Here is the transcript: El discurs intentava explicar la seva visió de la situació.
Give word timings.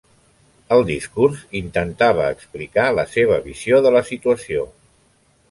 El 0.77 0.85
discurs 0.87 1.43
intentava 1.59 2.31
explicar 2.37 2.87
la 3.01 3.07
seva 3.13 3.39
visió 3.45 3.83
de 3.89 3.93
la 3.99 4.05
situació. 4.11 4.67